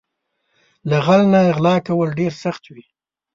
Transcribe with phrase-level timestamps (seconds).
[0.89, 2.85] له غل نه غلا کول ډېر سخت وي